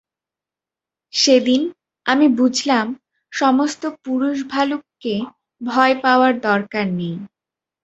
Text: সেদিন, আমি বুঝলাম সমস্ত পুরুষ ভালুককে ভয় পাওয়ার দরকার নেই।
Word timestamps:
সেদিন, 1.13 1.61
আমি 2.05 2.27
বুঝলাম 2.39 2.85
সমস্ত 3.31 3.81
পুরুষ 4.03 4.37
ভালুককে 4.47 5.15
ভয় 5.61 5.95
পাওয়ার 6.03 6.33
দরকার 6.41 6.85
নেই। 6.99 7.15